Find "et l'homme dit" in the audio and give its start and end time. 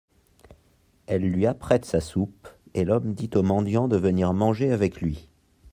2.73-3.29